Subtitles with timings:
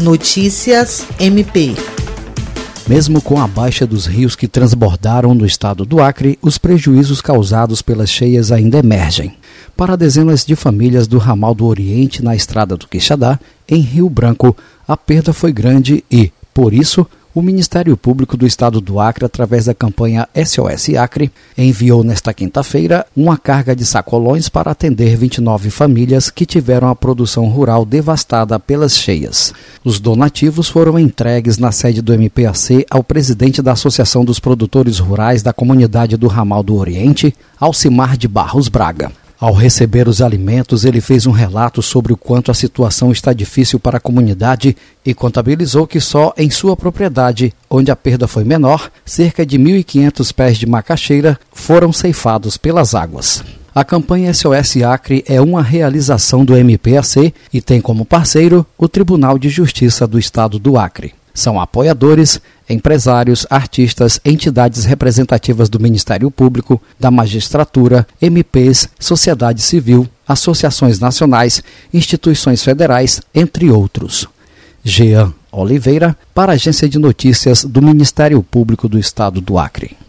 [0.00, 1.74] Notícias MP.
[2.88, 7.82] Mesmo com a baixa dos rios que transbordaram no estado do Acre, os prejuízos causados
[7.82, 9.34] pelas cheias ainda emergem.
[9.76, 14.56] Para dezenas de famílias do ramal do Oriente na estrada do Quixadá, em Rio Branco,
[14.88, 19.66] a perda foi grande e, por isso, o Ministério Público do Estado do Acre, através
[19.66, 26.30] da campanha SOS Acre, enviou nesta quinta-feira uma carga de sacolões para atender 29 famílias
[26.30, 29.54] que tiveram a produção rural devastada pelas cheias.
[29.84, 35.42] Os donativos foram entregues na sede do MPAC ao presidente da Associação dos Produtores Rurais
[35.42, 39.12] da Comunidade do Ramal do Oriente, Alcimar de Barros Braga.
[39.40, 43.80] Ao receber os alimentos, ele fez um relato sobre o quanto a situação está difícil
[43.80, 48.90] para a comunidade e contabilizou que só em sua propriedade, onde a perda foi menor,
[49.02, 53.42] cerca de 1.500 pés de macaxeira foram ceifados pelas águas.
[53.74, 59.38] A campanha SOS Acre é uma realização do MPAC e tem como parceiro o Tribunal
[59.38, 61.14] de Justiça do Estado do Acre.
[61.32, 70.98] São apoiadores, empresários, artistas, entidades representativas do Ministério Público, da magistratura, MPs, sociedade civil, associações
[70.98, 74.28] nacionais, instituições federais, entre outros.
[74.82, 80.00] Jean Oliveira, para a Agência de Notícias do Ministério Público do Estado do Acre.